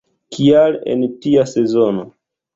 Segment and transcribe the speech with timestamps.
[0.37, 2.09] Kial en tia sezono?